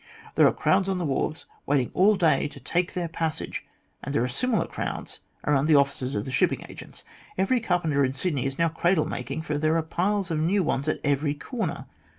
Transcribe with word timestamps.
There 0.33 0.47
are 0.47 0.51
crowds 0.51 0.89
on 0.89 0.97
the 0.97 1.05
wharves, 1.05 1.45
waiting 1.67 1.91
all 1.93 2.15
day 2.15 2.47
to 2.47 2.59
take 2.59 2.95
their 2.95 3.07
passage, 3.07 3.63
and 4.03 4.15
there 4.15 4.23
are 4.23 4.27
similar 4.27 4.65
crowds 4.65 5.19
around 5.45 5.67
the 5.67 5.75
offices 5.75 6.15
of 6.15 6.25
the 6.25 6.31
shipping 6.31 6.65
agents. 6.69 7.03
Every 7.37 7.59
carpenter 7.59 8.03
in 8.03 8.15
Sydney 8.15 8.47
is 8.47 8.57
now 8.57 8.69
cradle 8.69 9.05
making, 9.05 9.43
for 9.43 9.59
there 9.59 9.77
are 9.77 9.83
piles 9.83 10.31
of 10.31 10.41
new 10.41 10.63
ones 10.63 10.87
at 10.87 11.01
every 11.03 11.35
corner. 11.35 11.85